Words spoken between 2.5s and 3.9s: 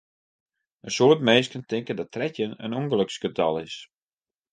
in ûngeloksgetal is.